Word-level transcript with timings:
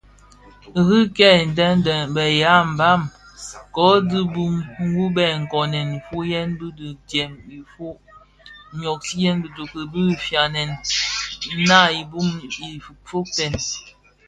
Ki 0.87 0.97
kè 1.17 1.29
dhëndèn 1.55 2.03
lè 2.05 2.11
be 2.13 2.23
ya 2.41 2.55
mbam 2.73 3.01
ko 3.75 3.85
dhi 4.09 4.19
mbiň 4.29 4.53
wu 4.93 5.03
bë 5.15 5.25
nkoomen 5.41 5.87
nfuyen 5.97 6.49
yi 6.59 6.69
bi 6.77 6.87
ndyem 6.93 7.31
ufog, 7.63 7.97
nwogsiyèn 8.77 9.37
bitoki 9.43 9.81
bi 9.91 10.01
fañiyèn 10.25 10.71
naa 11.67 11.87
i 11.99 12.01
bum 12.11 12.29
ifogtèn. 12.67 13.55